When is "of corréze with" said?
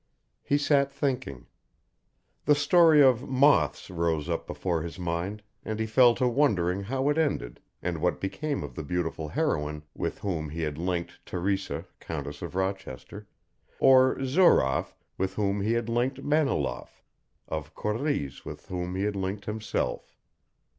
17.47-18.69